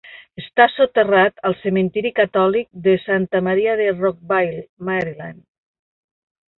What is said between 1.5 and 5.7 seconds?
cementiri catòlic de Santa Maria a Rockville, Maryland.